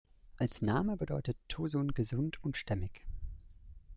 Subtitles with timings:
[0.39, 3.05] Als Name bedeutet Tosun „gesund“ und „stämmig“.